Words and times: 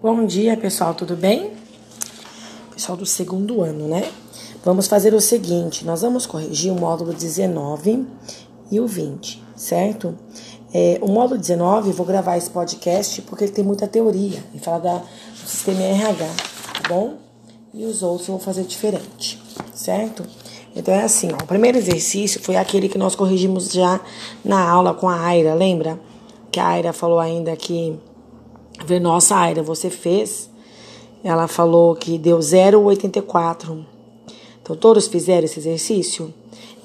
Bom 0.00 0.24
dia, 0.26 0.56
pessoal, 0.56 0.94
tudo 0.94 1.16
bem? 1.16 1.50
Pessoal 2.72 2.96
do 2.96 3.04
segundo 3.04 3.62
ano, 3.62 3.88
né? 3.88 4.08
Vamos 4.64 4.86
fazer 4.86 5.12
o 5.12 5.20
seguinte: 5.20 5.84
nós 5.84 6.02
vamos 6.02 6.24
corrigir 6.24 6.70
o 6.70 6.76
módulo 6.76 7.12
19 7.12 8.06
e 8.70 8.78
o 8.78 8.86
20, 8.86 9.42
certo? 9.56 10.16
É, 10.72 11.00
o 11.02 11.08
módulo 11.08 11.40
19, 11.40 11.88
eu 11.88 11.94
vou 11.94 12.06
gravar 12.06 12.36
esse 12.36 12.48
podcast 12.48 13.20
porque 13.22 13.42
ele 13.42 13.52
tem 13.52 13.64
muita 13.64 13.88
teoria 13.88 14.38
e 14.54 14.60
fala 14.60 14.78
da, 14.78 14.98
do 14.98 15.48
sistema 15.48 15.82
RH, 15.82 16.26
tá 16.74 16.88
bom? 16.88 17.14
E 17.74 17.84
os 17.84 18.00
outros 18.00 18.28
eu 18.28 18.36
vou 18.36 18.40
fazer 18.40 18.62
diferente, 18.62 19.42
certo? 19.74 20.24
Então 20.76 20.94
é 20.94 21.02
assim, 21.02 21.30
ó, 21.32 21.42
o 21.42 21.46
primeiro 21.48 21.76
exercício 21.76 22.40
foi 22.40 22.54
aquele 22.54 22.88
que 22.88 22.98
nós 22.98 23.16
corrigimos 23.16 23.72
já 23.72 24.00
na 24.44 24.62
aula 24.62 24.94
com 24.94 25.08
a 25.08 25.20
Aira, 25.20 25.54
lembra? 25.54 25.98
Que 26.52 26.60
a 26.60 26.68
Aira 26.68 26.92
falou 26.92 27.18
ainda 27.18 27.56
que 27.56 27.98
ver, 28.84 29.00
nossa, 29.00 29.36
Aira, 29.36 29.62
você 29.62 29.90
fez. 29.90 30.50
Ela 31.22 31.48
falou 31.48 31.94
que 31.94 32.18
deu 32.18 32.38
0,84. 32.38 33.84
Então, 34.62 34.76
todos 34.76 35.06
fizeram 35.08 35.44
esse 35.44 35.58
exercício? 35.58 36.32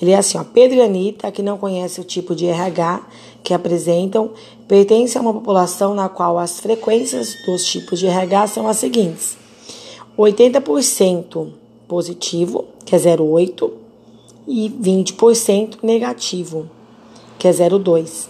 Ele 0.00 0.12
é 0.12 0.16
assim, 0.16 0.38
ó. 0.38 0.44
Pedro 0.44 0.78
e 0.78 0.82
Anitta, 0.82 1.30
que 1.30 1.42
não 1.42 1.58
conhecem 1.58 2.02
o 2.02 2.06
tipo 2.06 2.34
de 2.34 2.46
RH 2.46 3.02
que 3.42 3.52
apresentam, 3.52 4.30
pertencem 4.66 5.18
a 5.18 5.22
uma 5.22 5.32
população 5.34 5.94
na 5.94 6.08
qual 6.08 6.38
as 6.38 6.60
frequências 6.60 7.36
dos 7.44 7.64
tipos 7.64 7.98
de 7.98 8.06
RH 8.06 8.46
são 8.48 8.68
as 8.68 8.78
seguintes: 8.78 9.36
80% 10.18 11.48
positivo, 11.88 12.66
que 12.84 12.94
é 12.94 12.98
0,8, 12.98 13.70
e 14.46 14.70
20% 14.70 15.78
negativo, 15.82 16.70
que 17.38 17.48
é 17.48 17.50
0,2. 17.50 18.28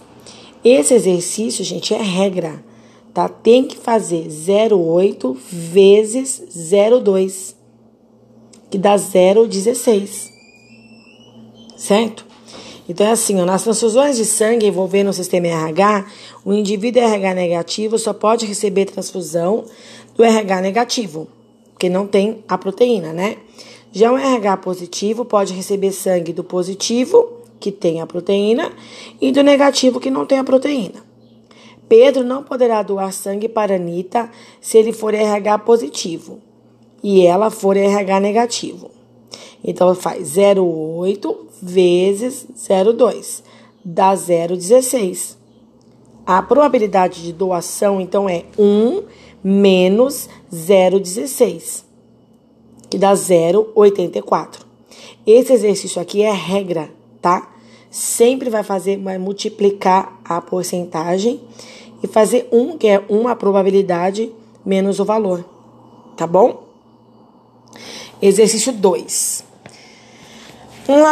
Esse 0.65 0.95
exercício, 0.95 1.65
gente, 1.65 1.95
é 1.95 2.03
regra 2.03 2.63
tá? 3.13 3.29
Tem 3.29 3.65
que 3.65 3.77
fazer 3.77 4.27
0,8 4.27 5.37
vezes 5.51 6.43
0,2, 6.51 7.55
que 8.71 8.79
dá 8.79 8.95
0,16. 8.97 10.31
Certo? 11.77 12.27
Então 12.89 13.07
é 13.07 13.13
assim, 13.13 13.41
ó, 13.41 13.45
nas 13.45 13.63
transfusões 13.63 14.17
de 14.17 14.25
sangue 14.25 14.67
envolvendo 14.67 15.11
o 15.11 15.13
sistema 15.13 15.47
RH, 15.47 16.07
o 16.45 16.53
indivíduo 16.53 17.03
RH 17.03 17.35
negativo 17.35 17.99
só 17.99 18.13
pode 18.13 18.47
receber 18.47 18.87
transfusão 18.87 19.65
do 20.17 20.25
RH 20.25 20.61
negativo, 20.61 21.29
porque 21.71 21.89
não 21.89 22.07
tem 22.07 22.45
a 22.49 22.59
proteína, 22.59 23.13
né? 23.13 23.37
Já 23.93 24.13
o 24.13 24.19
RH 24.19 24.57
positivo 24.59 25.25
pode 25.25 25.53
receber 25.53 25.93
sangue 25.93 26.33
do 26.33 26.45
positivo, 26.45 27.41
que 27.59 27.71
tem 27.71 28.01
a 28.01 28.07
proteína, 28.07 28.73
e 29.21 29.31
do 29.33 29.43
negativo, 29.43 30.01
que 30.01 30.11
não 30.11 30.27
tem 30.27 30.39
a 30.39 30.45
proteína. 30.45 31.10
Pedro 31.91 32.23
não 32.23 32.45
poderá 32.45 32.85
doar 32.85 33.13
sangue 33.13 33.49
para 33.49 33.75
Anitta 33.75 34.31
se 34.61 34.79
ele 34.79 34.93
for 34.93 35.13
RH 35.13 35.59
positivo 35.59 36.39
e 37.03 37.27
ela 37.27 37.51
for 37.51 37.77
RH 37.77 38.21
negativo. 38.21 38.93
Então 39.65 39.93
faz 39.97 40.37
0,8 40.37 41.37
vezes 41.61 42.47
0,2, 42.57 43.43
dá 43.85 44.15
0,16. 44.15 45.37
A 46.25 46.41
probabilidade 46.41 47.25
de 47.25 47.33
doação 47.33 48.01
então 48.01 48.29
é 48.29 48.45
1 48.57 49.03
menos 49.43 50.29
0,16, 50.55 51.83
que 52.89 52.99
dá 52.99 53.15
0,84. 53.15 54.61
Esse 55.27 55.55
exercício 55.55 56.01
aqui 56.01 56.23
é 56.23 56.31
regra, 56.31 56.89
tá? 57.21 57.53
Sempre 57.91 58.49
vai 58.49 58.63
fazer, 58.63 58.97
vai 58.99 59.19
multiplicar 59.19 60.21
a 60.25 60.41
porcentagem 60.41 61.41
e 62.03 62.07
fazer 62.07 62.49
um, 62.51 62.79
que 62.79 62.87
é 62.87 63.03
uma 63.09 63.37
probabilidade 63.37 64.33
menos 64.65 64.99
o 65.01 65.05
valor. 65.05 65.45
Tá 66.17 66.27
bom? 66.27 66.65
Exercício 68.21 68.73
2. 68.73 69.45
Um 70.89 71.03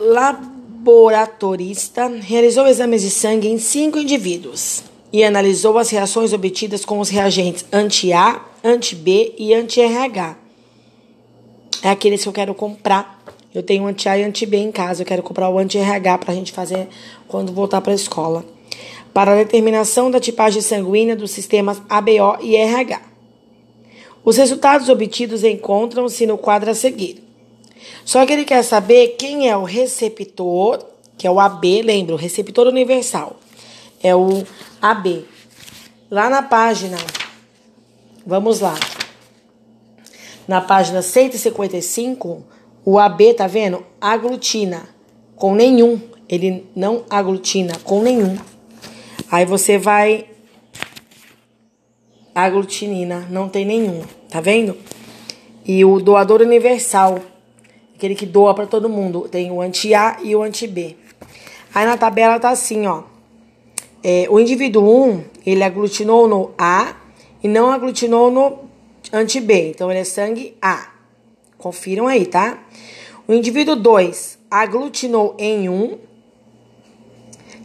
laboratorista 0.00 2.08
realizou 2.08 2.66
exames 2.66 3.02
de 3.02 3.10
sangue 3.10 3.48
em 3.48 3.58
cinco 3.58 3.98
indivíduos 3.98 4.82
e 5.12 5.22
analisou 5.24 5.76
as 5.78 5.90
reações 5.90 6.32
obtidas 6.32 6.84
com 6.84 7.00
os 7.00 7.08
reagentes 7.08 7.64
anti-A, 7.72 8.44
anti-B 8.62 9.34
e 9.38 9.54
anti-RH. 9.54 10.36
É 11.82 11.90
aqueles 11.90 12.22
que 12.22 12.28
eu 12.28 12.32
quero 12.32 12.54
comprar. 12.54 13.18
Eu 13.54 13.62
tenho 13.62 13.86
anti-A 13.86 14.18
e 14.18 14.24
anti-B 14.24 14.56
em 14.56 14.72
casa. 14.72 15.02
Eu 15.02 15.06
quero 15.06 15.22
comprar 15.22 15.48
o 15.48 15.58
anti-RH 15.58 16.18
para 16.18 16.32
a 16.32 16.34
gente 16.34 16.52
fazer 16.52 16.88
quando 17.26 17.52
voltar 17.52 17.80
para 17.80 17.92
a 17.92 17.96
escola 17.96 18.44
para 19.18 19.32
a 19.32 19.34
determinação 19.34 20.12
da 20.12 20.20
tipagem 20.20 20.62
sanguínea 20.62 21.16
dos 21.16 21.32
sistemas 21.32 21.82
ABO 21.88 22.38
e 22.40 22.54
RH. 22.54 23.02
Os 24.24 24.36
resultados 24.36 24.88
obtidos 24.88 25.42
encontram-se 25.42 26.24
no 26.24 26.38
quadro 26.38 26.70
a 26.70 26.74
seguir. 26.74 27.24
Só 28.04 28.24
que 28.24 28.32
ele 28.32 28.44
quer 28.44 28.62
saber 28.62 29.16
quem 29.18 29.50
é 29.50 29.56
o 29.56 29.64
receptor, 29.64 30.86
que 31.16 31.26
é 31.26 31.30
o 31.32 31.40
AB, 31.40 31.82
lembra, 31.82 32.14
o 32.14 32.16
receptor 32.16 32.68
universal. 32.68 33.40
É 34.00 34.14
o 34.14 34.44
AB. 34.80 35.24
Lá 36.08 36.30
na 36.30 36.40
página, 36.40 36.98
vamos 38.24 38.60
lá. 38.60 38.78
Na 40.46 40.60
página 40.60 41.02
155, 41.02 42.44
o 42.84 43.00
AB, 43.00 43.34
tá 43.34 43.48
vendo? 43.48 43.84
Aglutina 44.00 44.88
com 45.34 45.56
nenhum. 45.56 46.00
Ele 46.28 46.64
não 46.76 47.04
aglutina 47.10 47.72
com 47.82 48.00
nenhum. 48.00 48.38
Aí 49.30 49.44
você 49.44 49.76
vai 49.76 50.26
aglutinina, 52.34 53.26
não 53.28 53.48
tem 53.48 53.66
nenhum, 53.66 54.02
tá 54.30 54.40
vendo? 54.40 54.76
E 55.66 55.84
o 55.84 56.00
doador 56.00 56.40
universal, 56.40 57.18
aquele 57.94 58.14
que 58.14 58.24
doa 58.24 58.54
para 58.54 58.66
todo 58.66 58.88
mundo, 58.88 59.28
tem 59.28 59.50
o 59.50 59.60
anti-A 59.60 60.18
e 60.22 60.34
o 60.34 60.42
anti-B. 60.42 60.96
Aí 61.74 61.84
na 61.84 61.98
tabela 61.98 62.40
tá 62.40 62.48
assim, 62.48 62.86
ó. 62.86 63.02
É, 64.02 64.26
o 64.30 64.40
indivíduo 64.40 64.82
1, 64.82 65.24
ele 65.44 65.62
aglutinou 65.62 66.26
no 66.26 66.54
A 66.56 66.96
e 67.42 67.48
não 67.48 67.70
aglutinou 67.70 68.30
no 68.30 68.60
anti-B. 69.12 69.70
Então 69.70 69.90
ele 69.90 70.00
é 70.00 70.04
sangue 70.04 70.56
A. 70.62 70.88
Confiram 71.58 72.06
aí, 72.06 72.24
tá? 72.24 72.62
O 73.26 73.34
indivíduo 73.34 73.76
2 73.76 74.38
aglutinou 74.50 75.34
em 75.38 75.68
1 75.68 76.07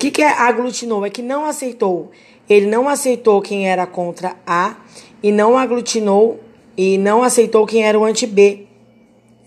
que, 0.03 0.11
que 0.11 0.21
é 0.21 0.29
aglutinou? 0.29 1.05
É 1.05 1.09
que 1.09 1.21
não 1.21 1.45
aceitou. 1.45 2.11
Ele 2.49 2.65
não 2.65 2.89
aceitou 2.89 3.41
quem 3.41 3.69
era 3.69 3.85
contra 3.85 4.35
A 4.45 4.75
e 5.21 5.31
não 5.31 5.57
aglutinou 5.57 6.41
e 6.75 6.97
não 6.97 7.23
aceitou 7.23 7.65
quem 7.65 7.85
era 7.85 7.97
o 7.97 8.03
anti-B. 8.03 8.67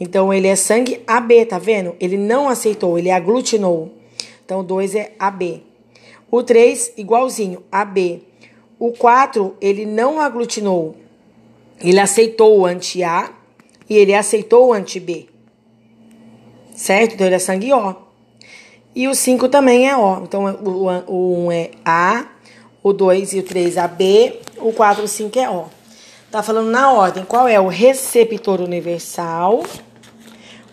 Então 0.00 0.32
ele 0.32 0.46
é 0.46 0.56
sangue 0.56 1.02
AB, 1.06 1.44
tá 1.44 1.58
vendo? 1.58 1.94
Ele 2.00 2.16
não 2.16 2.48
aceitou, 2.48 2.98
ele 2.98 3.10
aglutinou. 3.10 3.92
Então 4.44 4.64
2 4.64 4.94
é 4.94 5.12
AB. 5.18 5.62
O 6.30 6.42
3 6.42 6.94
igualzinho, 6.96 7.62
AB. 7.70 8.22
O 8.78 8.92
4 8.92 9.56
ele 9.60 9.84
não 9.84 10.20
aglutinou. 10.20 10.96
Ele 11.82 12.00
aceitou 12.00 12.58
o 12.60 12.64
anti-A 12.64 13.30
e 13.90 13.96
ele 13.96 14.14
aceitou 14.14 14.68
o 14.68 14.72
anti-B. 14.72 15.26
Certo? 16.74 17.14
Então 17.14 17.26
ele 17.26 17.36
é 17.36 17.38
sangue 17.38 17.72
O. 17.74 18.05
E 18.96 19.06
o 19.08 19.14
5 19.14 19.50
também 19.50 19.86
é 19.86 19.94
O. 19.94 20.22
Então, 20.22 20.46
o 21.06 21.36
1 21.36 21.44
um 21.44 21.52
é 21.52 21.70
A, 21.84 22.24
o 22.82 22.94
2 22.94 23.34
e 23.34 23.40
o 23.40 23.42
3 23.42 23.76
é 23.76 23.86
B, 23.86 24.40
o 24.56 24.72
4 24.72 25.02
e 25.02 25.04
o 25.04 25.08
5 25.08 25.38
é 25.38 25.50
O. 25.50 25.66
Tá 26.30 26.42
falando 26.42 26.70
na 26.70 26.90
ordem 26.90 27.22
qual 27.22 27.46
é 27.46 27.60
o 27.60 27.68
receptor 27.68 28.58
universal, 28.58 29.62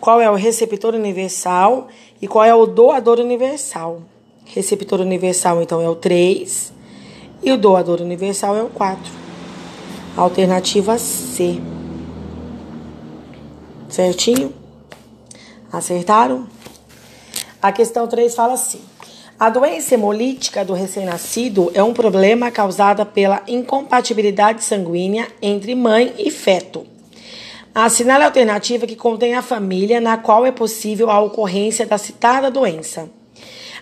qual 0.00 0.22
é 0.22 0.30
o 0.30 0.34
receptor 0.36 0.94
universal 0.94 1.88
e 2.20 2.26
qual 2.26 2.46
é 2.46 2.54
o 2.54 2.64
doador 2.64 3.20
universal. 3.20 4.00
Receptor 4.46 5.02
universal, 5.02 5.60
então, 5.60 5.82
é 5.82 5.88
o 5.88 5.94
3 5.94 6.72
e 7.42 7.52
o 7.52 7.58
doador 7.58 8.00
universal 8.00 8.56
é 8.56 8.62
o 8.62 8.70
4. 8.70 9.12
Alternativa 10.16 10.96
C. 10.96 11.60
Certinho? 13.90 14.50
Acertaram? 15.70 16.53
A 17.64 17.72
questão 17.72 18.06
3 18.06 18.34
fala 18.34 18.52
assim: 18.52 18.82
a 19.40 19.48
doença 19.48 19.94
hemolítica 19.94 20.62
do 20.62 20.74
recém-nascido 20.74 21.72
é 21.72 21.82
um 21.82 21.94
problema 21.94 22.50
causado 22.50 23.06
pela 23.06 23.42
incompatibilidade 23.48 24.62
sanguínea 24.62 25.28
entre 25.40 25.74
mãe 25.74 26.12
e 26.18 26.30
feto. 26.30 26.86
Assinale 27.74 28.24
a 28.24 28.26
alternativa 28.26 28.86
que 28.86 28.94
contém 28.94 29.34
a 29.34 29.40
família 29.40 29.98
na 29.98 30.18
qual 30.18 30.44
é 30.44 30.52
possível 30.52 31.08
a 31.08 31.18
ocorrência 31.22 31.86
da 31.86 31.96
citada 31.96 32.50
doença. 32.50 33.08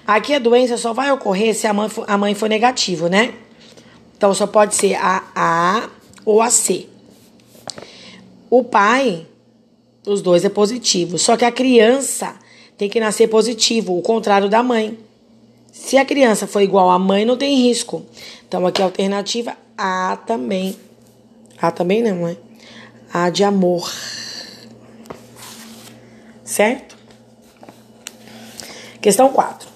Aqui 0.06 0.32
a 0.32 0.38
doença 0.38 0.76
só 0.76 0.93
vai 0.93 1.11
ocorrer 1.11 1.52
se 1.52 1.67
a 1.67 1.75
mãe 1.75 1.88
for, 1.88 2.05
a 2.06 2.17
mãe 2.17 2.37
for 2.37 2.49
negativo, 2.49 3.08
né? 3.08 3.35
Então 4.17 4.32
só 4.32 4.46
pode 4.46 4.76
ser 4.76 4.94
a 4.94 5.25
A 5.35 5.88
ou 6.25 6.40
a 6.40 6.50
C. 6.50 6.87
O 8.49 8.62
pai, 8.62 9.26
os 10.06 10.23
dois 10.23 10.44
é 10.44 10.49
positivo, 10.49 11.19
só 11.19 11.37
que 11.37 11.44
a 11.44 11.50
criança 11.50 12.40
tem 12.82 12.88
que 12.88 12.99
nascer 12.99 13.29
positivo, 13.29 13.96
o 13.96 14.02
contrário 14.02 14.49
da 14.49 14.61
mãe. 14.61 14.99
Se 15.70 15.96
a 15.96 16.05
criança 16.05 16.49
for 16.49 16.61
igual 16.61 16.90
à 16.90 16.99
mãe, 16.99 17.25
não 17.25 17.37
tem 17.37 17.55
risco. 17.55 18.05
Então, 18.49 18.67
aqui 18.67 18.82
a 18.82 18.87
alternativa 18.87 19.56
A 19.79 20.19
também 20.26 20.76
A 21.61 21.70
também 21.70 22.02
não, 22.02 22.26
né? 22.26 22.37
A 23.14 23.31
de 23.31 23.44
amor. 23.44 23.88
Certo? 26.43 26.96
Questão 29.00 29.28
4. 29.28 29.69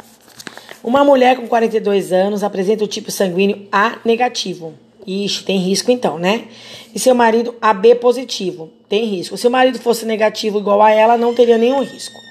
Uma 0.82 1.04
mulher 1.04 1.36
com 1.36 1.46
42 1.46 2.12
anos 2.12 2.42
apresenta 2.42 2.82
o 2.82 2.88
tipo 2.88 3.12
sanguíneo 3.12 3.68
A 3.70 4.00
negativo. 4.04 4.74
Ixi, 5.06 5.44
tem 5.44 5.58
risco 5.58 5.92
então, 5.92 6.18
né? 6.18 6.48
E 6.92 6.98
seu 6.98 7.14
marido 7.14 7.54
AB 7.62 7.94
positivo. 7.94 8.68
Tem 8.88 9.04
risco. 9.04 9.36
Se 9.36 9.46
o 9.46 9.50
marido 9.50 9.78
fosse 9.78 10.04
negativo 10.04 10.58
igual 10.58 10.82
a 10.82 10.90
ela, 10.90 11.16
não 11.16 11.32
teria 11.32 11.56
nenhum 11.56 11.84
risco. 11.84 12.25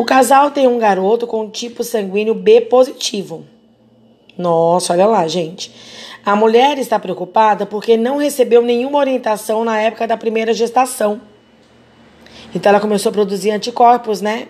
O 0.00 0.04
casal 0.06 0.50
tem 0.50 0.66
um 0.66 0.78
garoto 0.78 1.26
com 1.26 1.50
tipo 1.50 1.84
sanguíneo 1.84 2.34
B 2.34 2.62
positivo. 2.62 3.44
Nossa, 4.34 4.94
olha 4.94 5.04
lá, 5.04 5.28
gente. 5.28 5.70
A 6.24 6.34
mulher 6.34 6.78
está 6.78 6.98
preocupada 6.98 7.66
porque 7.66 7.98
não 7.98 8.16
recebeu 8.16 8.62
nenhuma 8.62 8.98
orientação 8.98 9.62
na 9.62 9.78
época 9.78 10.06
da 10.06 10.16
primeira 10.16 10.54
gestação. 10.54 11.20
Então 12.54 12.70
ela 12.70 12.80
começou 12.80 13.10
a 13.10 13.12
produzir 13.12 13.50
anticorpos, 13.50 14.22
né? 14.22 14.48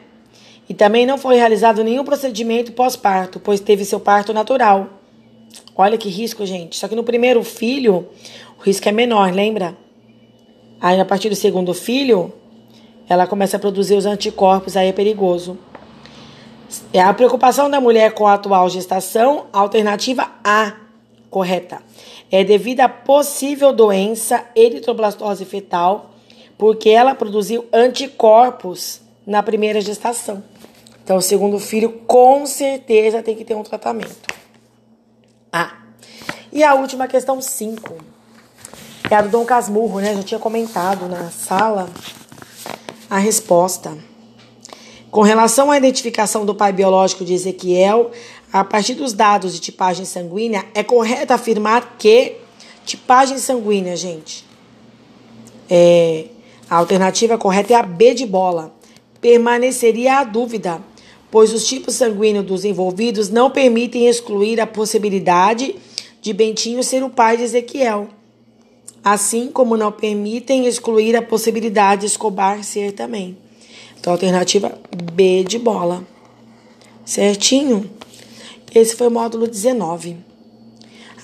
E 0.68 0.72
também 0.72 1.04
não 1.04 1.18
foi 1.18 1.34
realizado 1.34 1.82
nenhum 1.82 2.04
procedimento 2.04 2.70
pós-parto, 2.70 3.40
pois 3.40 3.58
teve 3.58 3.84
seu 3.84 3.98
parto 3.98 4.32
natural. 4.32 5.00
Olha 5.74 5.98
que 5.98 6.08
risco, 6.08 6.46
gente. 6.46 6.76
Só 6.76 6.86
que 6.86 6.94
no 6.94 7.02
primeiro 7.02 7.42
filho, 7.42 8.06
o 8.56 8.62
risco 8.62 8.88
é 8.88 8.92
menor, 8.92 9.32
lembra? 9.32 9.76
Aí 10.80 11.00
a 11.00 11.04
partir 11.04 11.28
do 11.28 11.34
segundo 11.34 11.74
filho, 11.74 12.32
ela 13.10 13.26
começa 13.26 13.56
a 13.56 13.60
produzir 13.60 13.96
os 13.96 14.06
anticorpos, 14.06 14.76
aí 14.76 14.86
é 14.86 14.92
perigoso. 14.92 15.58
É 16.92 17.00
a 17.00 17.12
preocupação 17.12 17.68
da 17.68 17.80
mulher 17.80 18.12
com 18.12 18.24
a 18.24 18.34
atual 18.34 18.70
gestação, 18.70 19.46
alternativa 19.52 20.30
A, 20.44 20.74
correta. 21.28 21.82
É 22.30 22.44
devido 22.44 22.82
à 22.82 22.88
possível 22.88 23.72
doença 23.72 24.44
eritroblastose 24.54 25.44
fetal, 25.44 26.12
porque 26.56 26.88
ela 26.88 27.12
produziu 27.12 27.66
anticorpos 27.72 29.00
na 29.26 29.42
primeira 29.42 29.80
gestação. 29.80 30.44
Então, 31.02 31.16
o 31.16 31.22
segundo 31.22 31.58
filho 31.58 31.90
com 32.06 32.46
certeza 32.46 33.24
tem 33.24 33.34
que 33.34 33.44
ter 33.44 33.56
um 33.56 33.64
tratamento. 33.64 34.32
A. 35.52 35.78
E 36.52 36.62
a 36.62 36.74
última 36.74 37.08
questão 37.08 37.40
5. 37.40 37.92
É 39.10 39.16
a 39.16 39.22
do 39.22 39.30
Dom 39.30 39.44
Casmurro, 39.44 39.98
né? 39.98 40.14
Já 40.14 40.22
tinha 40.22 40.38
comentado 40.38 41.08
na 41.08 41.28
sala 41.30 41.88
a 43.10 43.18
resposta. 43.18 43.98
Com 45.10 45.22
relação 45.22 45.72
à 45.72 45.76
identificação 45.76 46.46
do 46.46 46.54
pai 46.54 46.72
biológico 46.72 47.24
de 47.24 47.34
Ezequiel, 47.34 48.12
a 48.52 48.62
partir 48.62 48.94
dos 48.94 49.12
dados 49.12 49.52
de 49.52 49.58
tipagem 49.58 50.04
sanguínea, 50.04 50.64
é 50.72 50.84
correto 50.84 51.32
afirmar 51.32 51.96
que 51.98 52.36
tipagem 52.86 53.38
sanguínea, 53.38 53.96
gente, 53.96 54.46
é, 55.68 56.26
a 56.68 56.76
alternativa 56.76 57.36
correta 57.36 57.72
é 57.72 57.76
a 57.76 57.82
B 57.82 58.14
de 58.14 58.24
bola. 58.24 58.72
Permaneceria 59.20 60.18
a 60.18 60.24
dúvida, 60.24 60.80
pois 61.30 61.52
os 61.52 61.66
tipos 61.66 61.96
sanguíneos 61.96 62.46
dos 62.46 62.64
envolvidos 62.64 63.28
não 63.28 63.50
permitem 63.50 64.06
excluir 64.06 64.60
a 64.60 64.66
possibilidade 64.66 65.74
de 66.20 66.32
Bentinho 66.32 66.82
ser 66.84 67.02
o 67.02 67.10
pai 67.10 67.36
de 67.36 67.42
Ezequiel, 67.42 68.08
assim 69.04 69.48
como 69.48 69.76
não 69.76 69.90
permitem 69.90 70.66
excluir 70.66 71.16
a 71.16 71.22
possibilidade 71.22 72.02
de 72.02 72.06
Escobar 72.08 72.62
ser 72.62 72.92
também. 72.92 73.36
Então, 73.98 74.12
alternativa 74.12 74.78
B 75.12 75.44
de 75.44 75.58
bola. 75.58 76.04
Certinho? 77.04 77.90
Esse 78.74 78.94
foi 78.94 79.08
o 79.08 79.10
módulo 79.10 79.46
19. 79.46 80.16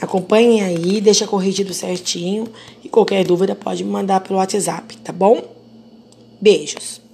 Acompanhem 0.01 0.63
aí, 0.63 1.01
deixa 1.01 1.27
corrigido 1.27 1.73
certinho 1.73 2.49
e 2.85 2.89
qualquer 2.89 3.25
dúvida 3.25 3.55
pode 3.55 3.83
me 3.83 3.91
mandar 3.91 4.21
pelo 4.21 4.39
WhatsApp, 4.39 4.97
tá 4.99 5.13
bom? 5.13 5.43
Beijos. 6.41 7.06